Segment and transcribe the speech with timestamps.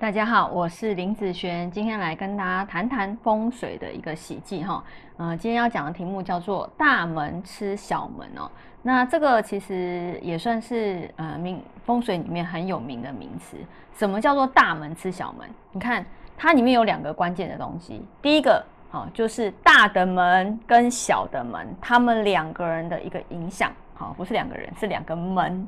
[0.00, 4.80] 大家好，我是林子璇，今天来跟大家谈谈风水的一个喜忌哈。
[5.16, 8.48] 嗯，今天要讲的题目叫做“大门吃小门”哦。
[8.80, 13.56] 那这个其实也算是呃名风水里面很有名的名词。
[13.92, 15.48] 什么叫做大门吃小门？
[15.72, 16.06] 你看
[16.36, 18.00] 它里面有两个关键的东西。
[18.22, 23.72] 第一个，好，就是大的门跟小的门，他们两个人的一个影响。
[23.94, 25.66] 好，不是两个人，是两个门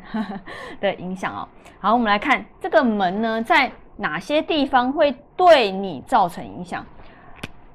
[0.81, 1.49] 的影响哦。
[1.81, 3.69] 好，我们来看这个门呢，在
[4.01, 6.85] 哪些地方会对你造成影响？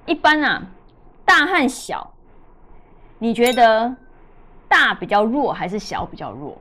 [0.05, 0.61] 一般啊，
[1.23, 2.11] 大和小，
[3.19, 3.95] 你觉得
[4.67, 6.57] 大比较弱还是小比较弱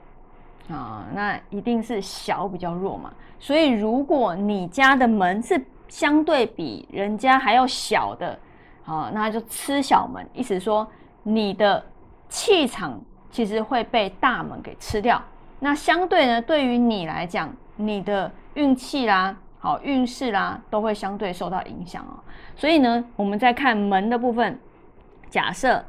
[0.71, 1.07] 啊？
[1.15, 3.11] 那一定是小比较弱嘛。
[3.41, 8.39] 所以如果你家的门是相对比人家还要小的，
[8.85, 10.87] 啊，那就吃小门，意思说
[11.23, 11.83] 你的
[12.29, 13.01] 气场。
[13.31, 15.21] 其实会被大门给吃掉。
[15.59, 22.21] 那相对呢，对于你来讲，你的运气啦、好运势啦，都会相对受到影响哦。
[22.55, 24.61] 所以呢，我们在看门的部分，
[25.31, 25.83] 假设，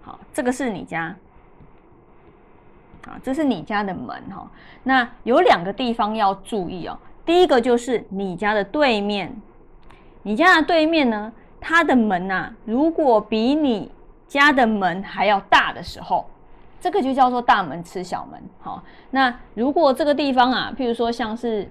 [0.00, 1.14] 好，这个是你家，
[3.06, 4.50] 啊，这是你家的门哈。
[4.82, 6.98] 那有两个地方要注意哦。
[7.26, 9.36] 第一个就是你家的对面，
[10.22, 11.30] 你家的对面呢，
[11.60, 13.92] 它的门呐，如果比你
[14.26, 16.30] 家的门还要大的时候，
[16.80, 18.42] 这个就叫做大门吃小门。
[18.62, 21.68] 好，那如果这个地方啊，譬如说像是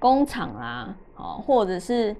[0.00, 2.16] 工厂啊，哦，或者是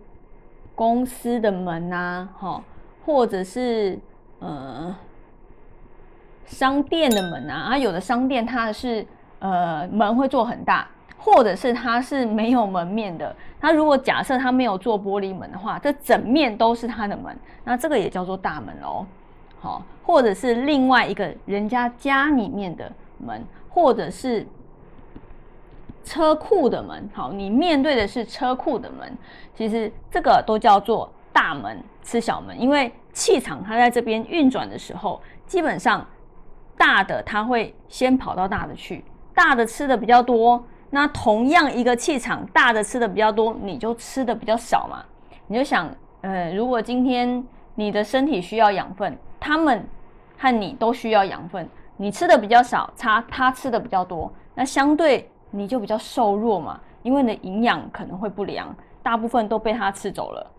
[0.76, 2.62] 公司的门啊，哈，
[3.04, 3.98] 或者是
[4.38, 4.94] 呃
[6.46, 9.04] 商店的门啊，啊，有的商店它是
[9.40, 10.86] 呃门会做很大。
[11.22, 19.04] 或者是它是没有门面的，它如果假设它没有做玻璃门的话，这整面都是它的门，那这个也叫做大门哦。
[19.60, 24.46] 好，或者是另外一个人家家里面的门，或者是
[26.04, 27.08] 车库的门。
[27.12, 29.16] 好，你面对的是车库的门，
[29.54, 36.06] 其实这个都叫做大门吃小门，因为气场它在这边运转的时候，基本上
[36.76, 39.04] 大的它会先跑到大的去，
[39.34, 40.62] 大的吃的比较多。
[40.92, 45.04] 那同样一个气场大的吃的比较多，你就吃的比较少嘛？
[45.46, 45.88] 你就想，
[46.22, 47.44] 呃，如果今天
[47.76, 49.86] 你的身体需要养分，他们
[50.36, 60.50] 和你都需要养分，你吃的比较少，他他吃的比较多，那相对你就比较瘦弱嘛，因为你的营养可能会不良，大部分都被他吃走了，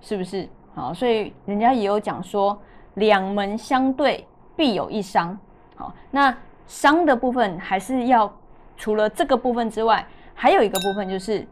[0.00, 0.48] 是不是？
[0.74, 2.58] 好，所以人家也有讲说，
[2.94, 5.38] 两门相对必有一伤。
[5.74, 6.36] 好，那
[6.66, 8.32] 伤的部分还是要。
[8.78, 11.48] 除了这个部分之外，还有一个部分就是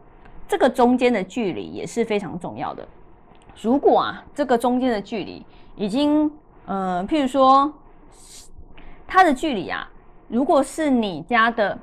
[0.46, 2.86] 这个中间的距离也是非常重要的。
[3.62, 5.42] 如果啊，这个中间的距离
[5.74, 6.30] 已经，
[6.66, 7.72] 呃，譬如说
[9.06, 9.88] 它的距离啊，
[10.28, 11.78] 如果是你家的，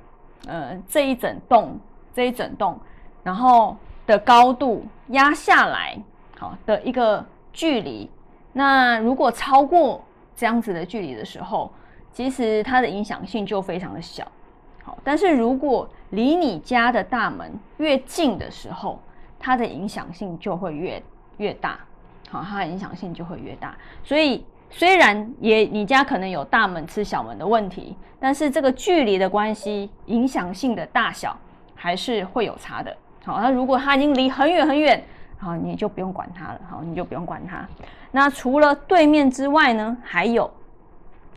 [0.47, 1.79] 呃，这一整栋
[2.13, 2.79] 这一整栋，
[3.23, 5.97] 然后的高度压下来，
[6.37, 8.09] 好的一个距离，
[8.53, 10.03] 那如果超过
[10.35, 11.71] 这样子的距离的时候，
[12.11, 14.25] 其实它的影响性就非常的小。
[14.83, 18.99] 好，但是如果离你家的大门越近的时候，
[19.39, 21.01] 它的影响性就会越
[21.37, 21.79] 越大。
[22.29, 23.77] 好，它的影响性就会越大。
[24.03, 31.37] 所以虽然也你家可能有大门吃小门的问题，但是这个距离的关系，影响性的大小
[31.75, 32.95] 还是会有差的。
[33.23, 35.03] 好，那如果它已经离很远很远，
[35.37, 36.61] 好，你就不用管它了。
[36.67, 37.67] 好，你就不用管它。
[38.09, 40.49] 那除了对面之外呢，还有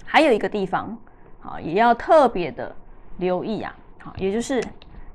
[0.05, 0.97] 还有一个地方，
[1.41, 2.75] 好，也要特别的。
[3.19, 4.61] 留意啊，好，也就是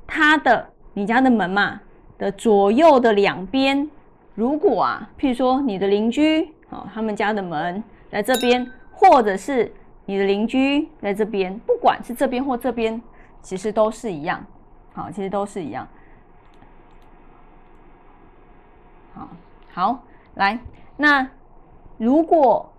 [0.08, 1.82] 它的你家的门嘛
[2.18, 3.90] 的左右的两边，
[4.36, 9.72] 如果啊，譬如说你的邻居好，他们家的门在这边，或者是
[10.06, 13.02] 你的邻居在这边，不管是这边或这边，
[13.42, 14.44] 其实都是一样，
[14.94, 15.88] 好，其实都是一样。
[19.14, 19.28] 好，
[19.74, 20.00] 好，
[20.36, 20.60] 来，
[20.98, 21.28] 那
[21.98, 22.70] 如果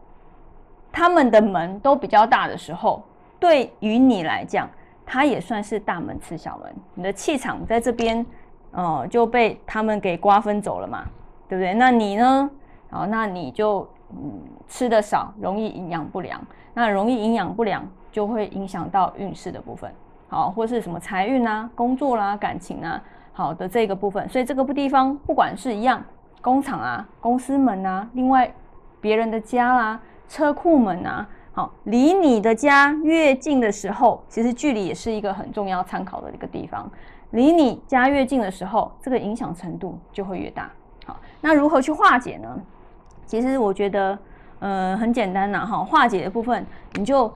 [0.93, 3.03] 他们的门都比较大的时候，
[3.38, 4.69] 对于你来讲。
[5.12, 8.25] 它也算是大门吃小门，你的气场在这边，
[8.71, 11.05] 哦，就被他们给瓜分走了嘛，
[11.49, 11.75] 对不对？
[11.75, 12.49] 那你呢？
[12.91, 16.41] 哦，那你就嗯吃的少，容易营养不良。
[16.73, 19.93] 那容易营养不良，就会影响到运势的部分，
[20.29, 23.03] 好，或是什么财运啊、工作啦、感情啊，
[23.33, 24.29] 好的这个部分。
[24.29, 26.03] 所以这个地方，不管是一样
[26.41, 28.53] 工厂啊、公司门啊，另外
[29.01, 31.29] 别人的家啦、车库门啊。
[31.53, 36.89] 好，离你的家越近的时候，其实距离也是一个很重要参考的一个地方。
[37.33, 40.71] 离你家越近的时候，这个影响程度就会越大。
[41.05, 42.57] 好，那如何去化解呢？
[43.31, 44.19] 其实我觉得，
[44.59, 45.65] 呃，很简单呐。
[45.65, 47.32] 哈，化解的部分，你就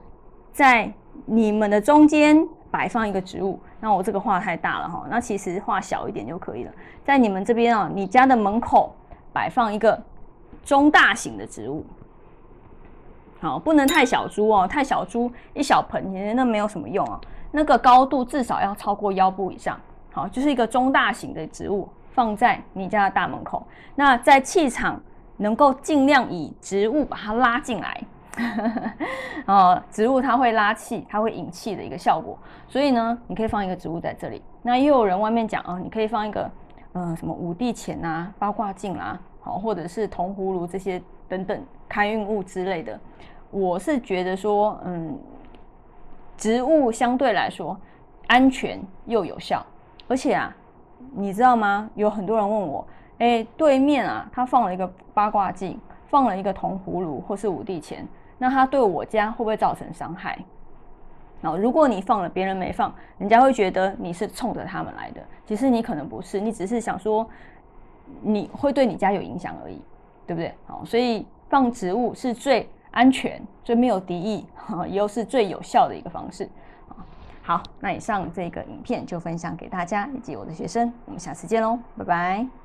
[0.51, 0.91] 在
[1.23, 3.57] 你们的中间摆放一个植物。
[3.79, 6.71] 那我这个画太大了哈，那其实画小一点就可以了。
[7.05, 8.93] 在你们这边啊，你家的门口
[9.31, 9.97] 摆放一个
[10.65, 11.85] 中大型的植物，
[13.39, 17.17] 好，不能太小株哦，太小株一小盆其实那没有什么用啊。
[17.51, 19.79] 那个高度至少要超过腰部以上，
[20.11, 23.65] 好，就是一个中大型的植物放在你家的大门口。
[23.95, 25.01] 那在气场
[25.37, 28.03] 能够尽量以植物把它拉进来。
[29.47, 32.37] 哦，植物它会拉气，它会引气的一个效果，
[32.67, 34.41] 所以呢，你可以放一个植物在这里。
[34.61, 36.51] 那又有人外面讲啊，你可以放一个，
[36.93, 42.99] 嗯，什么五帝钱啊、八卦镜啊，好，或者是铜葫芦这些等等开运物之类的。
[43.51, 45.17] 我是觉得说，嗯，
[46.35, 47.79] 植物相对来说
[48.27, 49.65] 安全又有效，
[50.09, 50.53] 而且啊，
[51.13, 51.89] 你知道吗？
[51.95, 52.85] 有很多人问我，
[53.19, 58.07] 哎，对面啊，他放了一个八卦镜，放了一个铜葫芦或是五帝钱。
[58.37, 60.37] 那它对我家会不会造成伤害？
[61.41, 65.21] 哦，如果你放了，别人没放，人家会觉得你是冲着他们来的。
[65.45, 67.25] 其实你可能不是，你只是想说
[68.21, 69.81] 你会对你家有影响而已，
[70.27, 70.53] 对不对？
[70.67, 74.45] 好，所以放植物是最安全、最没有敌意，
[74.91, 76.49] 又是最有效的一个方式。
[77.41, 82.64] 好，那以上这个影片就分享给大家以及我的学生，我们下次见喽，拜拜。